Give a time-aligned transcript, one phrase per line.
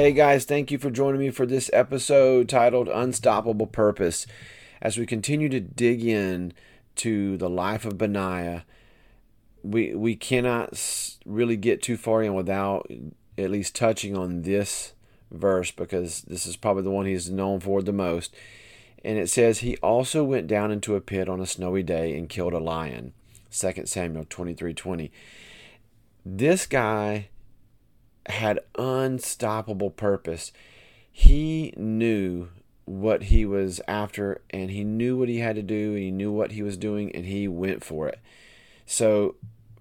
[0.00, 4.26] Hey guys, thank you for joining me for this episode titled Unstoppable Purpose.
[4.80, 6.54] As we continue to dig in
[6.94, 8.64] to the life of Benaiah,
[9.62, 10.72] we we cannot
[11.26, 12.90] really get too far in without
[13.36, 14.94] at least touching on this
[15.30, 18.34] verse because this is probably the one he's known for the most.
[19.04, 22.26] And it says he also went down into a pit on a snowy day and
[22.26, 23.12] killed a lion.
[23.50, 25.10] 2 Samuel 23:20.
[26.24, 27.28] This guy
[28.26, 30.52] had unstoppable purpose.
[31.10, 32.48] He knew
[32.84, 36.32] what he was after and he knew what he had to do and he knew
[36.32, 38.18] what he was doing and he went for it.
[38.86, 39.36] So,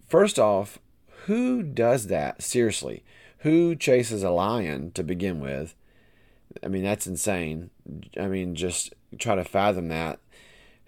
[0.07, 0.77] first off,
[1.25, 2.41] who does that?
[2.41, 3.03] Seriously,
[3.39, 5.75] who chases a lion to begin with?
[6.63, 7.69] I mean, that's insane.
[8.19, 10.19] I mean, just try to fathom that.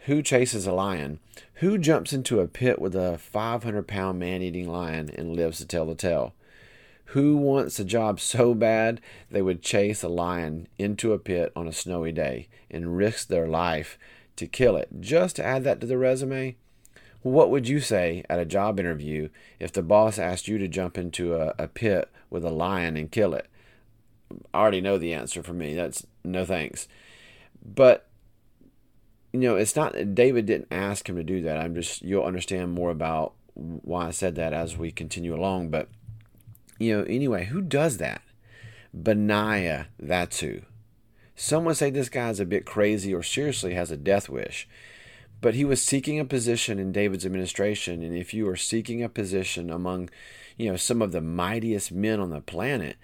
[0.06, 1.20] Who chases a lion?
[1.56, 5.66] Who jumps into a pit with a 500 pound man eating lion and lives to
[5.66, 6.34] tell the tale?
[7.12, 11.68] Who wants a job so bad they would chase a lion into a pit on
[11.68, 14.00] a snowy day and risk their life
[14.38, 16.56] to kill it just to add that to the resume?
[17.22, 19.28] What would you say at a job interview
[19.60, 23.12] if the boss asked you to jump into a, a pit with a lion and
[23.12, 23.48] kill it?
[24.54, 25.76] I already know the answer for me.
[25.76, 26.88] That's no thanks.
[27.64, 28.08] But
[29.34, 31.58] you know, it's not that David didn't ask him to do that.
[31.58, 35.72] I'm just you'll understand more about why I said that as we continue along.
[35.72, 35.90] But
[36.82, 38.22] you know, anyway, who does that?
[38.94, 40.62] Benaiah, that's who.
[41.36, 44.68] Some would say this guy's a bit crazy or seriously has a death wish.
[45.40, 49.10] But he was seeking a position in David's administration, and if you are seeking a
[49.10, 50.10] position among,
[50.56, 52.98] you know, some of the mightiest men on the planet,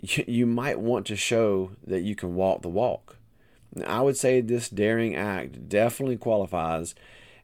[0.00, 3.16] you, you might want to show that you can walk the walk.
[3.86, 6.94] I would say this daring act definitely qualifies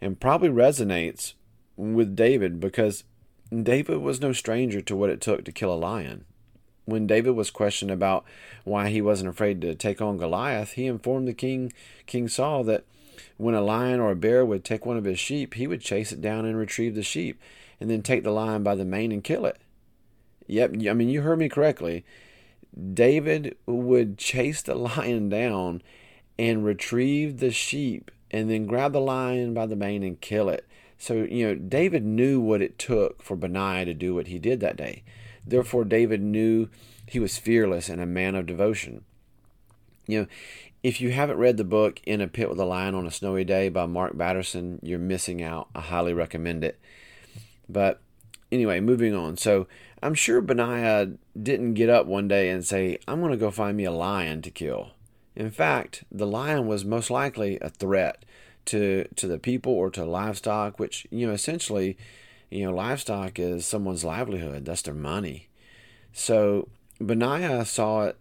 [0.01, 1.35] and probably resonates
[1.77, 3.05] with David because
[3.51, 6.25] David was no stranger to what it took to kill a lion.
[6.87, 8.25] When David was questioned about
[8.65, 11.73] why he wasn't afraid to take on Goliath, he informed the king,
[12.07, 12.85] King Saul, that
[13.37, 16.13] when a lion or a bear would take one of his sheep, he would chase
[16.13, 17.41] it down and retrieve the sheep,
[17.81, 19.59] and then take the lion by the mane and kill it.
[20.47, 22.05] Yep, I mean, you heard me correctly.
[22.93, 25.83] David would chase the lion down
[26.39, 30.67] and retrieve the sheep and then grab the lion by the mane and kill it.
[30.99, 34.61] So, you know, David knew what it took for Benaiah to do what he did
[34.61, 35.03] that day.
[35.47, 36.69] Therefore, David knew
[37.07, 39.05] he was fearless and a man of devotion.
[40.07, 40.27] You know,
[40.83, 43.45] if you haven't read the book In a Pit with a Lion on a Snowy
[43.45, 45.69] Day by Mark Batterson, you're missing out.
[45.75, 46.79] I highly recommend it.
[47.69, 48.01] But
[48.53, 49.37] anyway, moving on.
[49.37, 49.67] So
[50.03, 53.77] I'm sure Benaiah didn't get up one day and say, I'm going to go find
[53.77, 54.91] me a lion to kill.
[55.35, 58.25] In fact, the lion was most likely a threat
[58.67, 61.97] to to the people or to livestock, which you know essentially,
[62.51, 64.65] you know, livestock is someone's livelihood.
[64.65, 65.49] That's their money.
[66.13, 66.69] So
[67.01, 68.17] Benaiah saw it,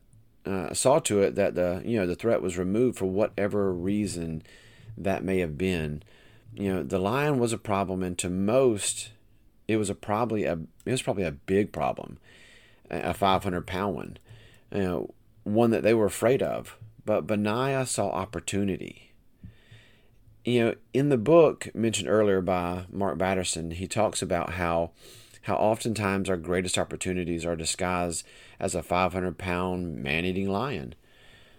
[0.46, 4.44] uh, saw to it that the you know the threat was removed for whatever reason
[4.98, 6.04] that may have been.
[6.56, 9.12] You know, the lion was a problem, and to most,
[9.68, 12.18] it was a probably a it was probably a big problem,
[12.90, 14.18] a 500 pound one,
[14.72, 16.78] you know, one that they were afraid of.
[17.06, 19.13] But Benaiah saw opportunity
[20.46, 24.92] you know, in the book mentioned earlier by Mark Batterson, he talks about how
[25.44, 28.26] how oftentimes our greatest opportunities are disguised
[28.62, 30.96] as a 500 pound man eating lion.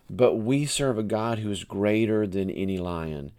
[0.09, 3.33] But we serve a God who is greater than any lion.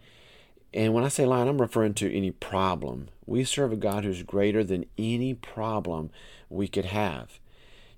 [0.72, 3.08] And when I say lion, I'm referring to any problem.
[3.24, 6.10] We serve a God who's greater than any problem
[6.48, 7.40] we could have.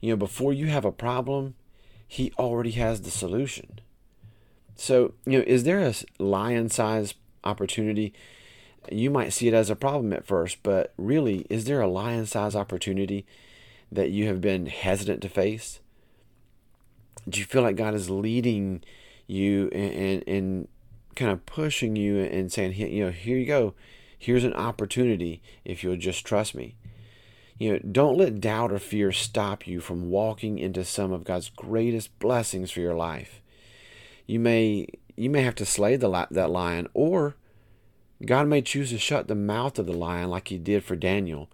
[0.00, 1.54] You know, before you have a problem,
[2.06, 3.80] He already has the solution.
[4.74, 5.92] So, you know, is there a
[6.22, 7.16] lion sized
[7.48, 8.12] opportunity,
[8.90, 12.26] you might see it as a problem at first, but really, is there a lion
[12.26, 13.26] size opportunity
[13.90, 15.80] that you have been hesitant to face?
[17.28, 18.82] Do you feel like God is leading
[19.26, 20.68] you and, and, and
[21.14, 23.74] kind of pushing you and saying, you know, here you go.
[24.18, 26.76] Here's an opportunity if you'll just trust me.
[27.58, 31.50] You know, don't let doubt or fear stop you from walking into some of God's
[31.50, 33.42] greatest blessings for your life.
[34.26, 34.88] You may
[35.18, 37.36] you may have to slay the that lion, or
[38.24, 41.48] God may choose to shut the mouth of the lion like He did for Daniel.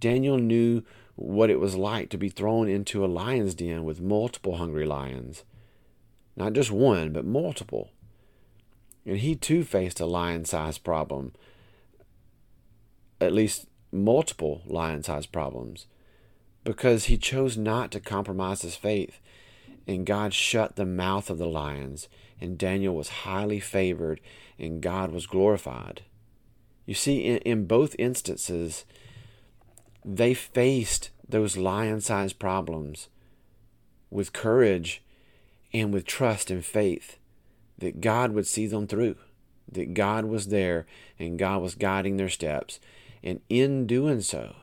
[0.00, 0.82] Daniel knew
[1.16, 5.44] what it was like to be thrown into a lion's den with multiple hungry lions,
[6.36, 7.90] not just one, but multiple.
[9.06, 11.32] And he too faced a lion-sized problem,
[13.20, 15.86] at least multiple lion-sized problems,
[16.64, 19.20] because he chose not to compromise his faith
[19.86, 22.08] and God shut the mouth of the lions,
[22.40, 24.20] and Daniel was highly favored,
[24.58, 26.02] and God was glorified.
[26.86, 28.84] You see, in, in both instances,
[30.04, 33.08] they faced those lion sized problems
[34.10, 35.02] with courage
[35.72, 37.18] and with trust and faith
[37.78, 39.16] that God would see them through,
[39.70, 40.86] that God was there
[41.18, 42.78] and God was guiding their steps.
[43.22, 44.54] And in doing so,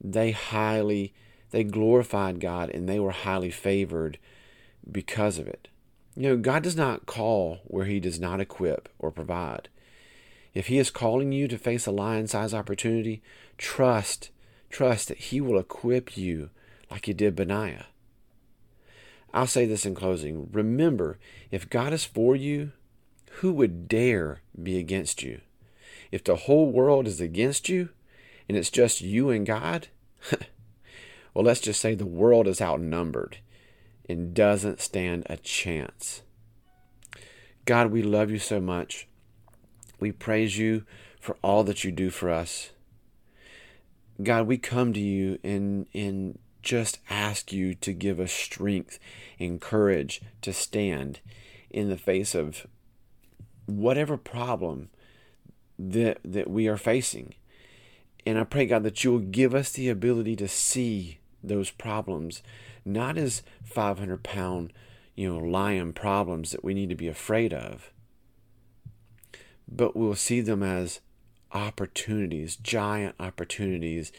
[0.00, 1.14] they highly,
[1.50, 4.18] they glorified God and they were highly favored
[4.90, 5.68] because of it.
[6.14, 9.68] You know, God does not call where He does not equip or provide.
[10.54, 13.22] If He is calling you to face a lion sized opportunity,
[13.56, 14.30] trust,
[14.68, 16.50] trust that He will equip you
[16.90, 17.86] like He did Benaiah.
[19.32, 20.50] I'll say this in closing.
[20.52, 21.18] Remember,
[21.50, 22.72] if God is for you,
[23.36, 25.40] who would dare be against you?
[26.10, 27.88] If the whole world is against you
[28.46, 29.88] and it's just you and God,
[31.32, 33.38] well, let's just say the world is outnumbered
[34.08, 36.22] and doesn't stand a chance.
[37.64, 39.06] God, we love you so much.
[40.00, 40.84] We praise you
[41.20, 42.70] for all that you do for us.
[44.22, 48.98] God, we come to you and, and just ask you to give us strength
[49.38, 51.20] and courage to stand
[51.70, 52.66] in the face of
[53.66, 54.90] whatever problem
[55.78, 57.34] that, that we are facing.
[58.26, 62.42] And I pray, God, that you will give us the ability to see those problems
[62.84, 64.72] not as 500 pound,
[65.14, 67.92] you know, lion problems that we need to be afraid of,
[69.68, 71.00] but we'll see them as
[71.52, 74.12] opportunities, giant opportunities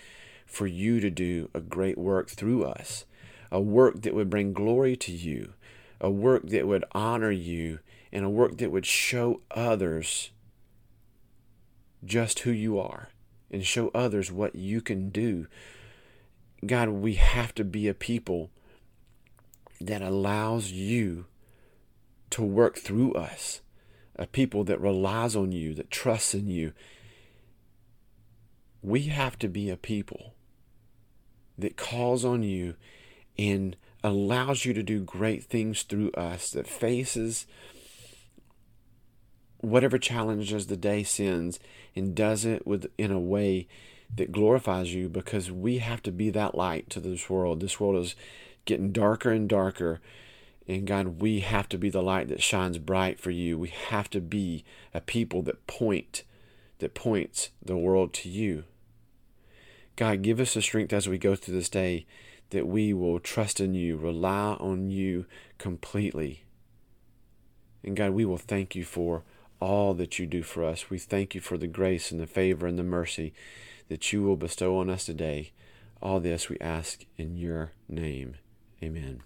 [0.46, 3.06] for you to do a great work through us,
[3.52, 5.54] a work that would bring glory to you,
[6.00, 7.80] a work that would honor you,
[8.12, 10.32] and a work that would show others
[12.06, 13.10] just who you are
[13.50, 15.48] and show others what you can do
[16.68, 18.52] God, we have to be a people
[19.82, 21.26] that allows you
[22.30, 23.62] to work through us,
[24.16, 26.74] a people that relies on you, that trusts in you.
[28.82, 30.34] We have to be a people
[31.58, 32.76] that calls on you
[33.38, 37.46] and allows you to do great things through us, that faces
[39.60, 41.58] whatever challenges the day sends
[41.96, 43.68] and does it with in a way
[44.16, 47.60] that glorifies you because we have to be that light to this world.
[47.60, 48.16] This world is
[48.66, 50.00] getting darker and darker.
[50.68, 53.58] And God, we have to be the light that shines bright for you.
[53.58, 54.64] We have to be
[54.94, 56.24] a people that point,
[56.80, 58.64] that points the world to you.
[59.96, 62.06] God, give us the strength as we go through this day
[62.52, 65.26] that we will trust in you, rely on you
[65.58, 66.44] completely.
[67.84, 69.24] And God, we will thank you for
[69.64, 70.90] all that you do for us.
[70.90, 73.34] We thank you for the grace and the favor and the mercy
[73.88, 75.52] that you will bestow on us today.
[76.02, 78.36] All this we ask in your name.
[78.84, 79.24] Amen.